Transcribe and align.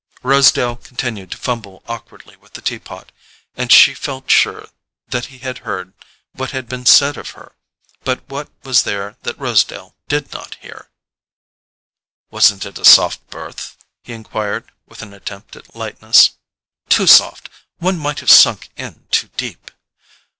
Rosedale 0.23 0.77
continued 0.77 1.29
to 1.29 1.37
fumble 1.37 1.83
awkwardly 1.87 2.35
with 2.35 2.53
the 2.53 2.61
tea 2.63 2.79
pot, 2.79 3.11
and 3.55 3.71
she 3.71 3.93
felt 3.93 4.31
sure 4.31 4.67
that 5.09 5.25
he 5.27 5.37
had 5.37 5.59
heard 5.59 5.93
what 6.31 6.49
had 6.49 6.67
been 6.67 6.87
said 6.87 7.17
of 7.17 7.29
her. 7.37 7.51
But 8.03 8.27
what 8.27 8.49
was 8.63 8.81
there 8.81 9.17
that 9.21 9.37
Rosedale 9.37 9.95
did 10.07 10.31
not 10.33 10.55
hear? 10.55 10.89
"Wasn't 12.31 12.65
it 12.65 12.79
a 12.79 12.83
soft 12.83 13.29
berth?" 13.29 13.77
he 14.01 14.13
enquired, 14.13 14.71
with 14.87 15.03
an 15.03 15.13
attempt 15.13 15.55
at 15.55 15.75
lightness. 15.75 16.31
"Too 16.89 17.05
soft—one 17.05 17.99
might 17.99 18.21
have 18.21 18.31
sunk 18.31 18.71
in 18.75 19.05
too 19.11 19.27
deep." 19.37 19.69